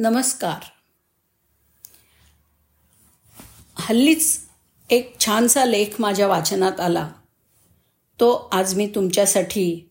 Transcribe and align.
नमस्कार. 0.00 0.64
हल्लीच 3.74 4.40
एक 4.90 5.20
छानसा 5.20 5.64
लेख 5.64 5.86
माझ्या 5.98 6.26
वाचनात 6.26 6.80
आला. 6.80 7.12
तो 8.20 8.48
आज 8.52 8.74
मी 8.74 8.92
तुमच्यासाठी 8.94 9.90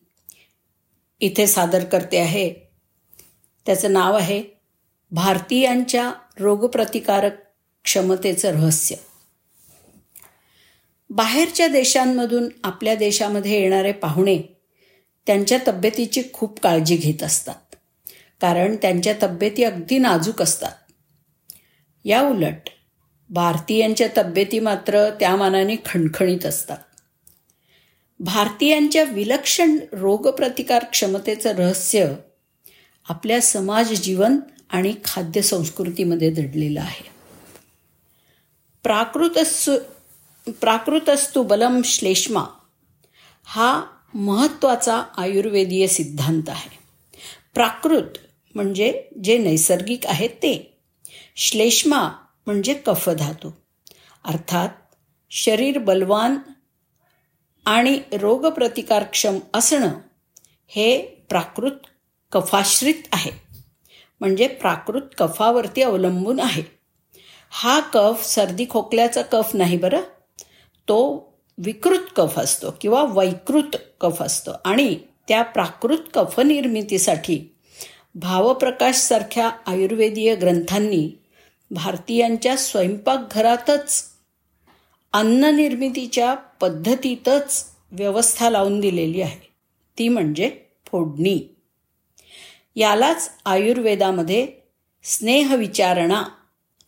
इथे 1.20 1.48
सादर 1.48 1.84
करते 1.84 2.18
आहे. 2.18 2.54
त्याचं 3.66 3.94
नाव 3.94 4.18
आहे 4.18 4.44
भारतीयांच्या 5.12 6.14
रोगप्रतिकारक 6.40 7.34
क्षमतेचं 7.84 8.52
रहस्य. 8.52 8.96
बाहेरच्या 11.10 11.68
देशांमधून 11.68 12.50
आपल्या 12.64 12.96
देशामध्ये 12.96 13.62
येणारे 13.62 13.92
पाहुणे 13.92 14.42
त्यांच्या 15.28 15.58
तब्येतीची 15.68 16.24
खूप 16.34 16.60
काळजी 16.60 16.96
घेत 16.96 17.24
असतात. 17.24 17.67
कारण 18.42 18.76
त्यांच्या 18.76 19.14
तब्येती 19.24 19.64
अगदी 19.64 19.98
नाजूक 19.98 20.42
असतात. 20.42 20.72
या 22.06 22.22
उलट 22.22 22.70
भारतीयांच्या 23.30 24.08
तब्येती 24.18 24.60
मात्र 24.60 25.10
त्या 25.10 25.36
मानाने 25.36 25.76
खणखणीत 25.86 26.46
असतात. 26.46 26.78
भारतीयांच्या 28.20 29.04
विलक्षण 29.04 29.78
रोगप्रतिकार 29.92 30.84
क्षमतेचं 30.84 31.56
रहस्य 31.56 32.08
आपल्या 33.10 33.42
समाज 33.42 33.94
जीवन 33.94 34.38
आणि 34.70 34.96
खाद्यसंस्कृतीमध्ये 35.04 36.32
दडलेलं 36.32 36.82
आहे. 36.82 37.10
प्राकृतस्तु 38.84 39.72
प्राकृतस्तु 40.52 41.44
बलम 41.44 41.82
श्लेष्मा 41.86 42.44
हा 43.46 43.84
महत्त्वाचा 44.14 45.04
आयुर्वेदीय 45.18 45.88
सिद्धांत 45.88 46.50
आहे. 46.50 46.78
प्राकृत 47.54 48.18
म्हणजे 48.58 49.10
जे 49.24 49.38
नैसर्गिक 49.38 50.08
आहे 50.08 50.28
ते. 50.28 50.80
श्लेष्मा 51.36 52.10
म्हणजे 52.46 52.74
कफधातू 52.74 53.52
अर्थात 54.26 54.70
शरीर 55.32 55.78
बलवान 55.78 56.38
आणि 57.66 58.00
रोगप्रतिकारक्षम 58.14 59.40
असणं 59.54 59.90
हे 60.68 61.02
प्राकृत 61.30 61.72
कफाश्रित 62.32 63.04
आहे. 63.14 63.32
म्हणजे 64.20 64.48
प्राकृत 64.48 65.02
कफावरती 65.18 65.82
अवलंबून 65.82 66.40
आहे. 66.40 66.64
हा 67.50 67.80
कफ 67.80 68.26
सर्दी 68.26 68.66
खोकल्याचा 68.70 69.22
कफ 69.22 69.52
नाही 69.54 69.78
बरं. 69.78 70.02
तो 70.88 70.98
विकृत 71.58 72.06
कफ 72.16 72.40
असतो 72.40 72.72
किंवा 72.82 73.04
वैकृत 73.04 73.78
कफ 74.02 74.22
असतो 74.22 74.52
आणि 74.66 75.00
त्या 75.28 75.44
प्राकृत 75.44 75.98
कफ 76.14 76.40
निर्मितीसाठी 76.40 77.57
भावप्रकाशसारख्या 78.20 79.52
आयुर्वेदीय 79.66 80.36
ग्रंथांनी 80.36 81.20
भारतीयांच्या 81.72 82.58
स्वयंपाकघरातच 82.58 84.04
अन्ननिर्मितीच्या 85.14 86.34
पद्धतीतच 86.34 87.66
व्यवस्था 87.92 88.50
लावून 88.50 88.80
दिलेली 88.80 89.22
आहे. 89.22 89.48
ती 89.98 90.10
म्हणजे 90.10 90.60
फोडणी. 90.86 91.56
यालाच 92.76 93.32
आयुर्वेदामध्ये 93.46 94.48
स्नेहविचारणा 95.04 96.24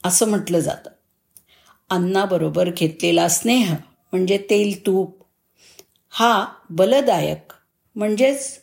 असं 0.04 0.30
म्हटलं 0.30 0.60
जातं. 0.60 0.90
अन्नाबरोबर 1.90 2.70
घेतलेला 2.70 3.28
स्नेह 3.28 3.74
म्हणजे 4.12 4.38
तेल 4.38 4.86
तूप 4.86 5.26
हा 6.10 6.48
बलदायक 6.70 7.54
म्हणजेच 7.96 8.59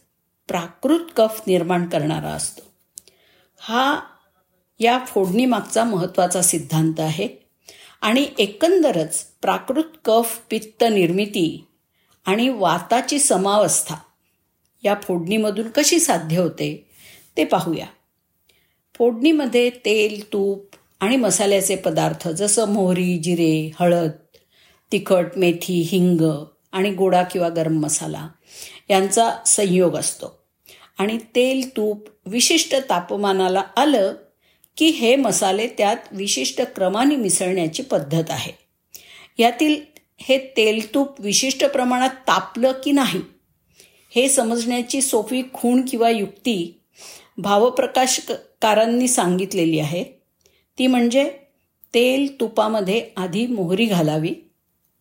प्राकृत 0.49 1.01
कफ 1.17 1.41
निर्माण 1.47 1.87
करणारा 1.87 2.29
असतो. 2.29 2.63
हा 3.59 4.01
या 4.79 4.99
फोडणीमागचा 5.07 5.85
महत्त्वाचा 5.85 6.43
सिद्धांत 6.43 7.01
आहे 7.01 7.29
आणि 8.01 8.27
एकंदरच 8.39 9.25
प्राकृत 9.43 9.85
कफ 10.05 10.41
पित्त 10.51 10.85
निर्मिती 10.93 11.67
आणि 12.27 12.49
वाताची 12.49 13.19
समावस्था 13.19 13.95
या 14.85 14.95
फोडणीमधून 15.03 15.71
कशी 15.75 16.01
साध्य 16.01 16.39
होते 16.39 16.91
ते 17.37 17.45
पाहूया. 17.45 17.87
फोडणीमध्ये 18.95 19.71
तेल 19.71 20.33
तूप 20.33 20.77
आणि 21.01 21.17
मसाल्याचे 21.17 21.77
पदार्थ 21.77 22.29
जसं 22.29 22.69
मोहरी 22.69 23.19
जिरे 23.19 23.71
हळद 23.81 24.11
तिखट 24.93 25.27
मेथी 25.37 25.81
हिंग 25.81 26.45
आणि 26.73 26.91
गोडा 26.91 27.23
किंवा 27.23 27.49
गरम 27.49 27.81
मसाला 27.81 28.29
यांचा 28.91 29.31
संयोग 29.47 29.97
असतो. 29.97 30.36
आणि 30.99 31.19
तेल 31.35 31.77
तूप 31.77 32.09
विशिष्ट 32.27 32.77
तापमानाला 32.89 33.63
आलं 33.77 34.15
की 34.77 34.87
हे 34.87 35.17
मसाले 35.17 35.67
त्यात 35.67 35.97
विशिष्ट 36.13 36.63
क्रमाने 36.63 37.17
मिसळण्याची 37.17 37.83
पद्धत 37.83 38.31
आहे. 38.31 38.53
यातील 39.39 39.81
हे 40.21 40.39
तेल 40.39 40.95
तूप 40.95 41.21
विशिष्ट 41.21 41.65
प्रमाणात 41.65 42.11
तापलं 42.11 42.73
की 42.85 42.93
नाही 42.93 43.21
हे 44.15 44.29
समजण्याची 44.29 45.01
सोपी 45.01 45.43
खूण 45.53 45.83
किंवा 45.83 46.11
युक्ती 46.11 46.81
भावप्रकाशकारांनी 47.39 49.09
सांगितलेली 49.09 49.79
आहे. 49.79 50.05
ती 50.79 50.87
म्हणजे 50.87 51.31
तेल 51.95 52.41
तुपामध्ये 52.41 53.11
आधी 53.17 53.47
मोहरी 53.47 53.87
घालावी 53.87 54.35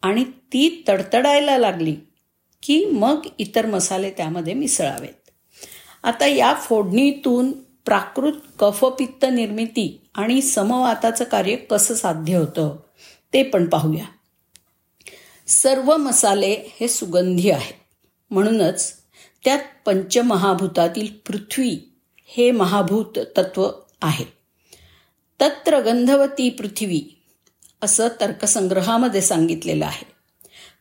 आणि 0.02 0.24
ती 0.24 0.84
तडतडायला 0.88 1.58
लागली 1.58 1.96
की 2.64 2.86
मग 2.86 3.28
इतर 3.38 3.66
मसाले 3.66 4.10
त्यामध्ये 4.10 4.54
मिसळावेत. 4.54 5.25
आता 6.06 6.26
या 6.26 6.54
फोडणीतून 6.54 7.52
प्राकृत 7.86 8.34
कफपित्त 8.60 9.26
निर्मिती 9.26 10.02
आणि 10.16 10.42
समवाताचं 10.42 11.24
कार्य 11.24 11.56
कसं 11.56 11.94
साध्य 11.94 12.38
होतं 12.38 12.76
ते 13.34 13.44
पण 13.44 13.66
पाहूया. 13.66 14.06
सर्व 15.48 15.98
मसाले 15.98 16.56
हे 16.80 16.88
सुगंधी 16.88 17.50
आहेत. 17.50 17.74
म्हणूनच 18.32 18.94
त्यात 19.46 19.60
पंचमहाभूतातील 19.86 21.08
पृथ्वी 21.28 21.94
हे 22.26 22.52
महाभूत 22.52 23.20
तत्व 23.38 23.70
आहे. 24.02 24.26
तत्र 25.42 25.80
गंधवती 25.80 26.50
पृथ्वी 26.50 27.22
असं 27.82 28.08
तर्कसंग्रहामध्ये 28.22 29.22
सांगितलेलं 29.22 29.86
आहे. 29.86 30.12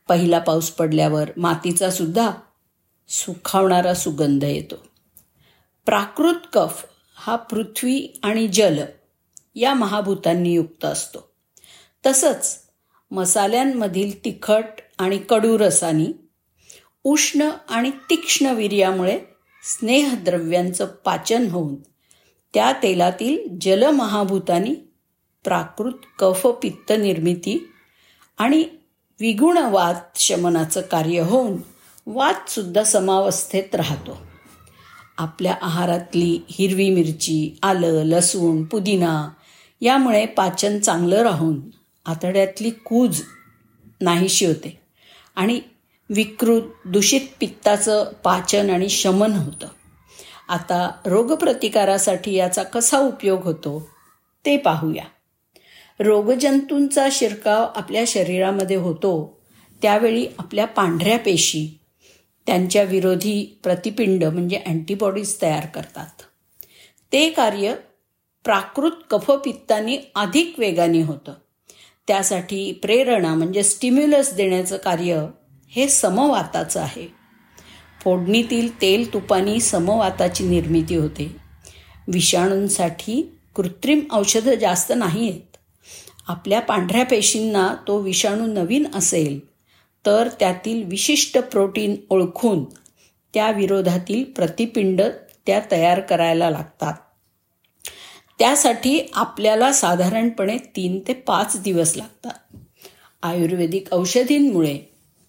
पहिला 0.07 0.39
पाऊस 0.39 0.71
पडल्यावर 0.71 1.29
मातीचा 1.37 1.89
सुद्धा 1.89 2.31
सुखावणारा 3.09 3.93
सुगंध 3.93 4.43
येतो. 4.43 4.75
प्राकृत 5.85 6.35
कफ 6.53 6.85
हा 7.15 7.35
पृथ्वी 7.35 8.19
आणि 8.23 8.47
जल 8.47 8.85
या 9.55 9.73
महाभूतांनी 9.73 10.53
युक्त 10.53 10.85
असतो. 10.85 11.31
तसंच 12.05 12.57
मसाल्यांमधील 13.11 14.25
तिखट 14.25 14.63
आणि 14.99 15.17
कडू 15.17 15.57
रसानी 15.57 16.07
उष्ण 17.03 17.49
आणि 17.69 17.91
तीक्ष्ण 18.09 18.45
वीर्यामुळे 18.45 19.19
स्नेहद्रव्यांचं 19.63 20.85
पाचन 20.85 21.47
होऊन 21.47 21.75
त्या 22.53 22.73
तेलातील 22.83 23.57
जलमहाभूतांनी 23.61 24.75
प्राकृत 25.43 25.93
कफ 26.19 26.47
पित्त 26.47 26.93
निर्मिती 26.99 27.71
आणि 28.37 28.63
विगुणवाद 29.19 29.97
शमनाचं 30.15 30.81
कार्य 30.81 31.19
होऊन 31.19 31.57
वादसुद्धा 32.05 32.83
समावस्थेत 32.83 33.75
राहतो. 33.75 34.24
आपल्या 35.17 35.55
आहारातली 35.61 36.39
हिरवी 36.49 36.89
मिरची 36.89 37.57
आलं 37.63 38.03
लसूण 38.05 38.63
पुदिना 38.63 39.29
यामुळे 39.81 40.25
पाचन 40.25 40.79
चांगलं 40.79 41.23
राहून 41.23 41.61
आतड्यातली 42.05 42.69
कूज 42.69 43.21
नाहीशी 44.01 44.45
होते 44.45 44.79
आणि 45.35 45.59
विकृत 46.09 46.61
दूषित 46.85 47.21
पित्ताचं 47.39 48.11
पाचन 48.23 48.69
आणि 48.69 48.89
शमन 48.89 49.31
होतं. 49.31 49.67
आता 50.49 50.91
रोगप्रतिकारासाठी 51.05 52.33
याचा 52.33 52.63
कसा 52.63 52.97
उपयोग 52.97 53.43
होतो 53.43 53.89
ते 54.45 54.57
पाहूया. 54.57 55.03
रोगजंतूंचा 55.99 57.07
शिरकाव 57.11 57.67
आपल्या 57.75 58.03
शरीरामध्ये 58.07 58.75
होतो 58.75 59.41
त्यावेळी 59.81 60.27
आपल्या 60.39 60.67
पांढऱ्या 60.67 61.19
पेशी 61.19 61.79
त्यांच्या 62.47 62.83
विरोधी 62.83 63.59
प्रतिपिंड 63.63 64.23
म्हणजे 64.23 64.61
अँटीबॉडीज 64.65 65.41
तयार 65.41 65.65
करतात. 65.65 66.21
ते 67.11 67.29
कार्य 67.29 67.75
प्राकृत 68.43 68.91
कफपित्ताने 69.09 70.11
अधिक 70.15 70.55
वेगाने 70.57 71.01
होतं. 71.01 71.33
त्यासाठी 72.07 72.71
प्रेरणा 72.71 73.35
म्हणजे 73.35 73.63
स्टिम्युलस 73.63 74.33
देण्याचं 74.33 74.77
कार्य 74.77 75.25
हे 75.67 75.87
समवाताचं 75.87 76.81
आहे. 76.81 77.07
फोडणीतील 78.03 78.81
तेल 78.81 79.13
तुपानी 79.13 79.59
समवाताची 79.59 80.43
निर्मिती 80.43 80.95
होते. 80.95 81.35
विषाणूंसाठी 82.07 83.35
कृत्रिम 83.55 83.99
औषधं 84.11 84.55
जास्त 84.55 84.93
नाही 84.95 85.29
आहेत 85.29 85.57
आपल्या 86.27 86.59
पांढऱ्या 86.59 87.05
पेशींना 87.05 87.75
तो 87.87 87.97
विषाणू 87.97 88.45
नवीन 88.45 88.87
असेल 88.95 89.39
तर 90.05 90.29
त्यातील 90.39 90.83
विशिष्ट 90.83 91.37
प्रोटीन 91.37 91.95
ओळखून 92.09 92.63
त्या 93.33 93.51
विरोधातील 93.51 94.23
प्रतिपिंड 94.23 95.01
त्या 95.45 95.61
तयार 95.71 95.99
करायला 95.99 96.49
लागतात. 96.49 96.93
त्यासाठी 98.39 98.99
आपल्याला 99.13 99.73
साधारणपणे 99.73 100.57
तीन 100.57 100.99
ते 101.07 101.13
पाच 101.13 101.61
दिवस 101.61 101.97
लागतात. 101.97 102.57
आयुर्वेदिक 103.23 103.87
औषधींमुळे 103.91 104.79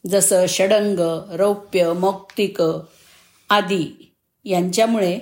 जसं 0.07 0.47
षडंग 0.47 0.99
रौप्य 1.33 1.93
मौक्तिक 1.93 2.63
आदी 3.51 4.13
यांच्यामुळे 4.45 5.19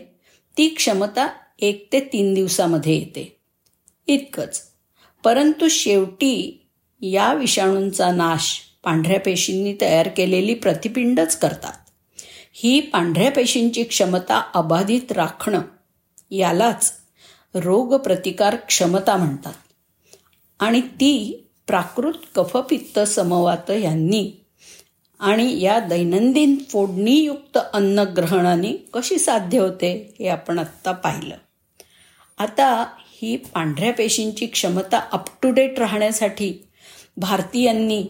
ती 0.58 0.68
क्षमता 0.68 1.28
एक 1.58 1.88
ते 1.92 2.00
तीन 2.00 2.34
दिवसामध्ये 2.34 2.94
येते. 2.94 3.40
इतकंच. 4.06 4.62
परंतु 5.24 5.68
शेवटी 5.68 6.66
या 7.00 7.34
विषाणूंचा 7.34 8.10
नाश 8.12 8.60
पांढऱ्या 8.84 9.20
पेशींनी 9.20 9.76
तयार 9.80 10.08
केलेली 10.08 10.54
प्रतिपिंडच 10.54 11.36
करतात. 11.36 11.72
ही 12.52 12.80
पांढऱ्या 12.80 13.30
पेशींची 13.30 13.82
क्षमता 13.82 14.50
अबाधित 14.54 15.12
राखणं 15.12 15.60
यालाच 16.30 16.92
रोगप्रतिकार 17.54 18.56
क्षमता 18.56 19.16
म्हणतात. 19.16 19.52
आणि 20.60 20.80
ती 20.80 21.46
प्राकृत 21.66 22.12
कफपित्त 22.34 22.98
समवात 22.98 23.70
यांनी 23.70 24.32
आणि 25.20 25.62
या 25.62 25.78
दैनंदिन 25.78 26.56
फोडणीयुक्त 26.68 27.58
अन्नग्रहणाने 27.72 28.72
कशी 28.94 29.18
साध्य 29.18 29.58
होते 29.58 30.14
हे 30.18 30.28
आपण 30.28 30.58
आत्ता 30.58 30.92
पाहिलं. 30.92 31.36
आता 32.38 32.86
ही 33.22 33.36
पांढऱ्या 33.36 33.92
पेशींची 33.92 34.46
क्षमता 34.46 35.00
अप 35.12 35.42
टू 35.42 35.50
डेट 35.50 35.78
राहण्यासाठी 35.78 36.54
भारतीयांनी 37.16 38.06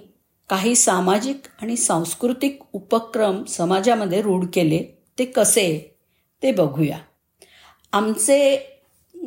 काही 0.49 0.75
सामाजिक 0.75 1.43
आणि 1.63 1.77
सांस्कृतिक 1.77 2.63
उपक्रम 2.73 3.45
समाजामध्ये 3.45 4.23
रूढ 4.23 4.45
केले 4.53 5.03
ते 5.19 5.25
कसे 5.25 5.97
ते 6.43 6.53
बघूया. 6.53 6.99
आमचे 7.93 8.57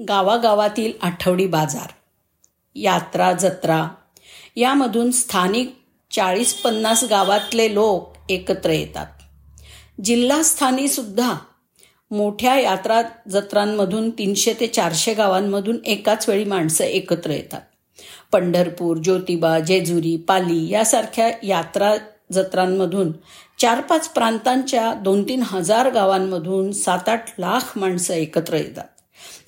गावागावातील 0.09 0.91
आठवडी 1.01 1.47
बाजार 1.47 1.91
यात्रा 2.75 3.33
जत्रा 3.33 3.87
यामधून 4.55 5.11
स्थानिक 5.11 5.75
चाळीस 6.11 6.53
पन्नास 6.53 7.03
गावातले 7.03 7.73
लोक 7.73 8.13
एकत्र 8.29 8.69
येतात. 8.69 9.07
जिल्हास्थानी 10.03 10.87
सुद्धा 10.87 11.33
मोठ्या 12.11 12.59
यात्रा 12.59 13.01
जत्रांमधून 13.29 14.09
तीनशे 14.09 14.53
ते 14.59 14.67
चारशे 14.67 15.13
गावांमधून 15.13 15.77
एकाच 15.85 16.29
वेळी 16.29 16.43
माणसं 16.43 16.83
एकत्र 16.83 17.31
येतात. 17.31 17.61
पंढरपूर 18.31 18.97
ज्योतिबा 18.97 19.59
जेजुरी 19.59 20.17
पाली 20.17 20.69
यासारख्या 20.69 21.31
यात्रा 21.43 21.95
जत्रांमधून 22.33 23.11
चार 23.59 23.81
पाच 23.81 24.09
प्रांतांच्या 24.09 24.93
दोन 24.93 25.23
तीन 25.23 25.43
हजार 25.45 25.91
गावांमधून 25.91 26.71
सात 26.71 27.09
आठ 27.09 27.39
लाख 27.39 27.77
माणसं 27.77 28.13
एकत्र 28.13 28.53
येतात. 28.53 28.83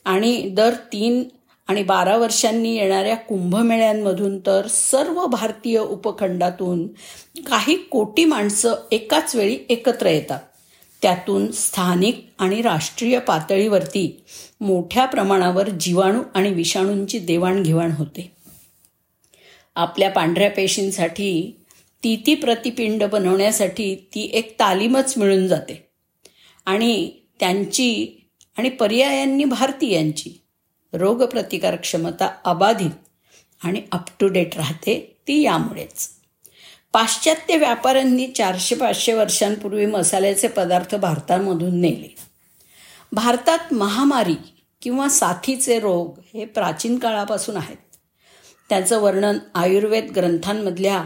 आणि 0.05 0.49
दर 0.49 0.73
तीन 0.73 1.23
आणि 1.67 1.83
बारा 1.83 2.17
वर्षांनी 2.17 2.75
येणाऱ्या 2.75 3.15
कुंभमेळ्यांमधून 3.15 4.39
तर 4.39 4.67
सर्व 4.67 5.25
भारतीय 5.25 5.79
उपखंडातून 5.79 6.87
काही 7.41 7.75
कोटी 7.75 8.25
माणसं 8.25 8.73
एकाच 8.91 9.35
वेळी 9.35 9.57
एकत्र 9.69 10.05
येतात. 10.05 10.39
त्यातून 11.01 11.51
स्थानिक 11.51 12.29
आणि 12.39 12.61
राष्ट्रीय 12.61 13.19
पातळीवरती 13.19 14.23
मोठ्या 14.61 15.05
प्रमाणावर 15.05 15.69
जीवाणू 15.69 16.21
आणि 16.33 16.53
विषाणूंची 16.53 17.19
देवाणघेवाण 17.19 17.91
होते. 17.91 18.38
आपल्या 19.75 20.09
पांढऱ्या 20.09 20.51
पेशींसाठी 20.51 21.61
ती 22.03 22.23
ती 22.25 22.35
प्रतिपिंड 22.35 23.03
बनवण्यासाठी 23.03 23.95
ती 23.95 24.29
एक 24.33 24.59
तालीमच 24.59 25.13
मिळून 25.17 25.47
जाते. 25.47 25.89
आणि 26.65 27.11
त्यांची 27.39 28.21
आणि 28.57 28.69
पर्यायांनी 28.69 29.43
भारतीयांची 29.43 30.41
रोगप्रतिकार 30.93 31.75
क्षमता 31.75 32.29
अबाधित 32.45 32.91
आणि 33.63 33.81
अप 33.91 34.09
टू 34.19 34.27
डेट 34.27 34.55
राहते 34.55 35.17
ती 35.27 35.41
यामुळेच. 35.41 36.09
पाश्चात्य 36.93 37.57
व्यापाऱ्यांनी 37.57 38.27
चारशे 38.27 38.75
पाचशे 38.75 39.13
वर्षांपूर्वी 39.13 39.85
मसाल्याचे 39.85 40.47
पदार्थ 40.47 40.95
भारतामधून 40.95 41.81
नेले. 41.81 42.15
भारतात 43.11 43.73
महामारी 43.73 44.35
किंवा 44.81 45.09
साथीचे 45.09 45.79
रोग 45.79 46.19
हे 46.33 46.45
प्राचीन 46.45 46.99
काळापासून 46.99 47.57
आहेत. 47.57 47.88
त्याचं 48.69 49.01
वर्णन 49.01 49.37
आयुर्वेद 49.55 50.11
ग्रंथांमधल्या 50.11 51.05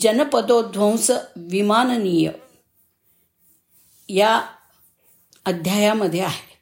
जनपदोध्वंस 0.00 1.10
विमाननीय 1.36 2.30
या 4.08 4.42
अध्यायामध्ये 5.44 6.20
आहे. 6.20 6.56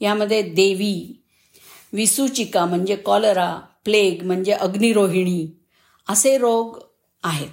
यामध्ये 0.00 0.42
देवी 0.42 1.22
विसूचिका 1.92 2.64
म्हणजे 2.64 2.96
कॉलरा 2.96 3.60
प्लेग 3.84 4.22
म्हणजे 4.22 4.52
अग्निरोहिणी 4.52 5.46
असे 6.08 6.38
रोग 6.38 6.78
आहेत. 7.22 7.48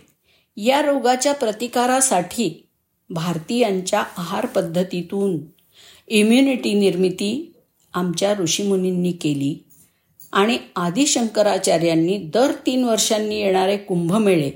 या 0.58 0.82
रोगाच्या 0.82 1.34
प्रतिकारासाठी 1.34 2.70
भारतीयांच्या 3.10 4.04
आहार 4.18 4.46
पद्धतीतून 4.46 5.38
इम्युनिटी 6.08 6.74
निर्मिती 6.74 7.54
आमच्या 7.94 8.34
ऋषीमुनींनी 8.34 9.12
केली. 9.12 9.65
आणि 10.36 10.58
आदिशंकराचार्यांनी 10.76 12.18
दर 12.18 12.52
तीन 12.66 12.84
वर्षांनी 12.84 13.40
येणारे 13.42 13.78
कुंभमेळे 13.78 14.52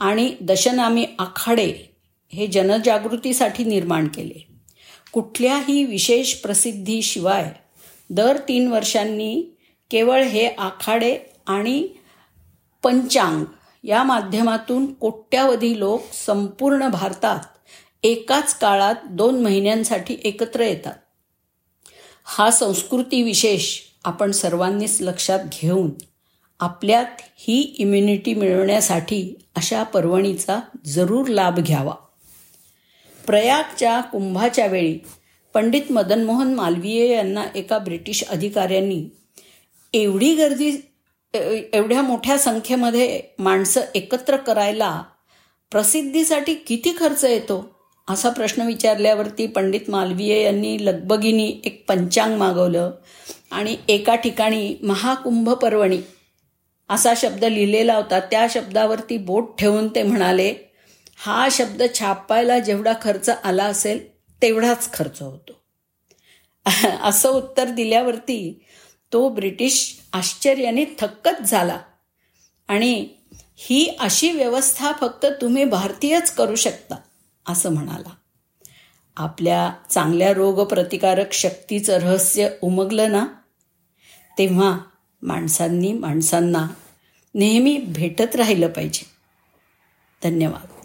आणि 0.00 0.34
दशनामी 0.40 1.06
आखाडे 1.18 1.96
हे 2.32 2.46
जनजागृतीसाठी 2.46 3.64
निर्माण 3.64 4.08
केले. 4.08 4.46
कुठल्याही 5.12 5.84
विशेष 5.84 6.34
प्रसिद्धीशिवाय 6.34 7.52
दर 8.10 8.36
तीन 8.36 8.68
वर्षांनी 8.68 9.42
केवळ 9.90 10.22
हे 10.22 10.46
आखाडे 10.48 11.18
आणि 11.46 11.88
पंचांग 12.82 13.44
या 13.84 14.02
माध्यमातून 14.02 14.92
कोट्यावधी 14.94 15.78
लोक 15.78 16.02
संपूर्ण 16.26 16.88
भारतात 16.88 17.40
एकाच 18.02 18.58
काळात 18.58 18.94
दोन 19.10 19.42
महिन्यांसाठी 19.42 20.16
एकत्र 20.24 20.60
येतात. 20.60 20.94
हा 22.24 22.50
संस्कृती 22.50 23.22
विशेष 23.22 23.78
आपण 24.08 24.30
सर्वांनीच 24.30 25.00
लक्षात 25.00 25.38
घेऊन 25.52 25.90
आपल्यात 26.60 27.20
ही 27.38 27.60
इम्युनिटी 27.78 28.34
मिळवण्यासाठी 28.34 29.34
अशा 29.56 29.82
पर्वणीचा 29.82 30.58
जरूर 30.86 31.26
लाभ 31.26 31.58
घ्यावा. 31.58 31.94
प्रयागच्या 33.26 34.00
कुंभाच्या 34.00 34.66
वेळी 34.66 34.98
पंडित 35.54 35.92
मदनमोहन 35.92 36.54
मालवीय 36.54 37.06
यांना 37.12 37.44
एका 37.54 37.78
ब्रिटिश 37.78 38.24
अधिकाऱ्यांनी 38.24 39.04
एवढी 39.94 40.34
गर्दी 40.34 40.70
एवढ्या 41.34 42.02
मोठ्या 42.02 42.38
संख्येमध्ये 42.38 43.22
माणसं 43.38 43.80
एकत्र 43.94 44.36
करायला 44.36 45.02
प्रसिद्धीसाठी 45.72 46.54
किती 46.54 46.96
खर्च 46.98 47.24
येतो? 47.24 47.77
असा 48.08 48.30
प्रश्न 48.30 48.62
विचारल्यावरती 48.62 49.46
पंडित 49.46 49.80
मालवीय 49.88 50.42
यांनी 50.42 50.86
लगबगिनी 50.86 51.60
एक 51.64 51.84
पंचांग 51.88 52.36
मागवलं 52.36 52.90
आणि 53.50 53.76
एका 53.88 54.14
ठिकाणी 54.14 54.76
महाकुंभ 54.82 55.50
पर्वणी 55.50 55.98
असा 56.88 57.12
शब्द 57.16 57.44
लिहिलेला 57.44 57.94
होता. 57.94 58.20
त्या 58.20 58.46
शब्दावरती 58.50 59.18
बोट 59.18 59.58
ठेवून 59.58 59.88
ते 59.88 60.02
म्हणाले 60.02 60.54
हा 61.16 61.48
शब्द 61.50 61.82
छापायला 61.94 62.58
जेवढा 62.58 62.92
खर्च 63.02 63.28
आला 63.28 63.64
असेल 63.64 64.12
तेवढाच 64.42 64.92
खर्च 64.92 65.22
होतो. 65.22 65.52
असं 67.02 67.28
उत्तर 67.28 67.68
दिल्यावरती 67.68 68.64
तो 69.12 69.28
ब्रिटिश 69.28 69.98
आश्चर्याने 70.12 70.84
थक्कच 70.98 71.40
झाला. 71.40 71.78
आणि 72.68 73.08
ही 73.56 73.96
अशी 74.00 74.32
व्यवस्था 74.32 74.92
फक्त 75.00 75.26
तुम्ही 75.26 75.64
भारतीयच 75.64 76.30
करू 76.30 76.54
शकता. 76.54 76.94
असं 77.48 77.74
म्हणाला. 77.74 78.10
आपल्या 79.16 79.72
चांगल्या 79.90 80.34
रोगप्रतिकारक 80.34 81.32
शक्तीचं 81.32 81.98
रहस्य 81.98 82.48
उमगलं 82.62 83.12
ना? 83.12 83.26
तेव्हा 84.38 84.78
माणसांनी 85.22 85.92
माणसांना 85.92 86.66
नेहमी 87.34 87.78
भेटत 87.78 88.36
राहिलं 88.36 88.68
पाहिजे. 88.68 89.06
धन्यवाद. 90.22 90.77